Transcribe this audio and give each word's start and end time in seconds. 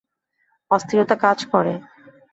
অস্থিরতা 0.71 1.15
কাজ 1.15 1.39
করে। 1.45 1.73